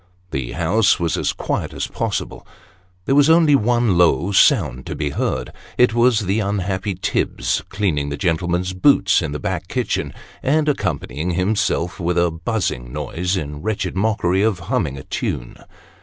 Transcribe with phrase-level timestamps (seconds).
[0.31, 2.47] The house was as quiet as possible.
[3.05, 8.09] There was only one low sound to be heard it was the unhappy Tibbs cleaning
[8.09, 10.11] the gentlemen's boots in the back kitchen,
[10.41, 15.55] and accompanying himself with a buzzing noise, in wretched mockery of humming a tune.